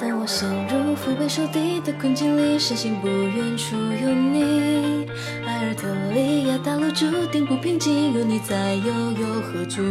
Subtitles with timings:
[0.00, 5.06] 当我陷入腹背受敌的困境里，深信不远处有你。
[5.44, 9.82] 埃尔特利亚大陆注定不平静，有你在又有何惧？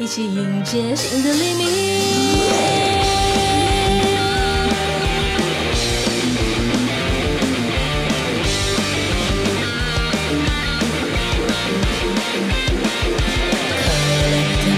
[0.00, 1.64] 一起迎接新的黎明。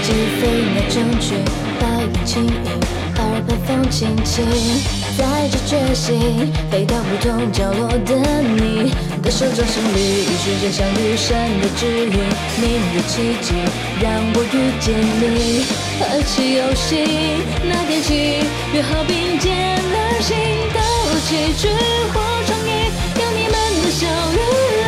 [0.07, 1.35] 起飞那正确，
[1.81, 2.79] 白云轻盈，
[3.37, 4.43] 耳畔风轻轻，
[5.15, 8.91] 带着决心飞到不同角落的你
[9.21, 12.17] 的手掌心里，一瞬间像雨神的指引，
[12.59, 13.53] 命运奇迹
[14.01, 15.65] 让我遇见你。
[15.99, 17.05] 和气游戏
[17.63, 18.41] 那天起，
[18.73, 19.45] 约好并肩
[19.93, 20.33] 而行，
[20.73, 20.79] 斗
[21.27, 21.69] 气去
[22.11, 22.15] 或
[22.47, 24.01] 创意，有你们的小
[24.33, 24.35] 雨
[24.81, 24.87] 来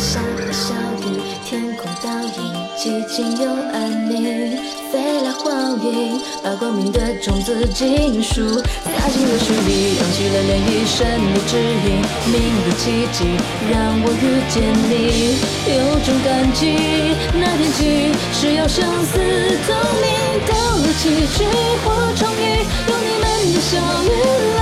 [0.00, 0.72] 下的小
[1.04, 4.56] 雨，天空倒影，寂静又安宁。
[4.90, 12.00] 飞来黄莺，把光明的种子尽数撒进了水里，扬起了涟漪声的指引。
[12.32, 12.34] 明
[12.64, 13.36] 日奇迹
[13.70, 15.36] 让我遇见你，
[15.68, 16.74] 有种感激，
[17.34, 19.18] 那天起是要生死
[19.66, 20.08] 同命，
[20.48, 20.50] 斗
[20.98, 21.44] 气去
[21.84, 21.86] 或
[22.16, 24.59] 重遇，有你们的小雨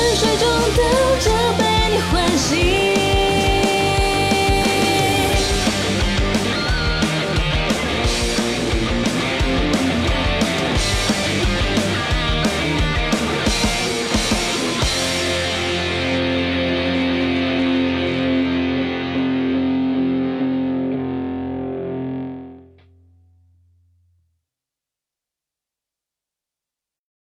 [0.00, 2.79] 沉睡中等着被你唤醒